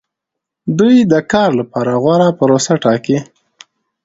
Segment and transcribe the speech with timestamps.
[0.77, 3.17] دوی د کار لپاره غوره پروسه ټاکي.